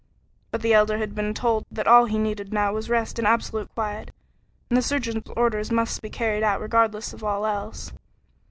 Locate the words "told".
1.31-1.63